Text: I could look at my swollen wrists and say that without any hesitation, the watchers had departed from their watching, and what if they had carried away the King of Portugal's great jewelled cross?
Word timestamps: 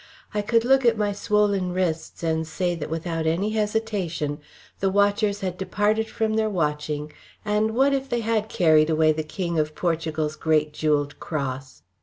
I 0.33 0.41
could 0.41 0.65
look 0.65 0.83
at 0.83 0.97
my 0.97 1.11
swollen 1.13 1.73
wrists 1.73 2.23
and 2.23 2.47
say 2.47 2.73
that 2.73 2.89
without 2.89 3.27
any 3.27 3.51
hesitation, 3.51 4.39
the 4.79 4.89
watchers 4.89 5.41
had 5.41 5.59
departed 5.59 6.07
from 6.09 6.33
their 6.33 6.49
watching, 6.49 7.13
and 7.45 7.75
what 7.75 7.93
if 7.93 8.09
they 8.09 8.21
had 8.21 8.49
carried 8.49 8.89
away 8.89 9.11
the 9.11 9.21
King 9.21 9.59
of 9.59 9.75
Portugal's 9.75 10.35
great 10.35 10.73
jewelled 10.73 11.19
cross? 11.19 11.83